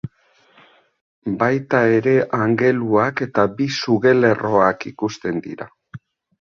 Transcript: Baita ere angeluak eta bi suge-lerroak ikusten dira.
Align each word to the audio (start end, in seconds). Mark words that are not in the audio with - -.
Baita 1.43 1.81
ere 1.97 2.15
angeluak 2.39 3.23
eta 3.29 3.47
bi 3.61 3.69
suge-lerroak 3.85 4.91
ikusten 4.95 5.43
dira. 5.49 5.73